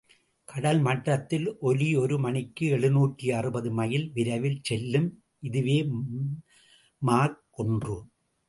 [0.47, 5.09] கடல்மட்டத்தில் ஒலி ஒரு மணிக்கு எழுநூற்று அறுபது மைல் விரைவில் செல்லும்
[5.39, 5.77] இதுவே
[7.01, 7.97] மாக் ஒன்று.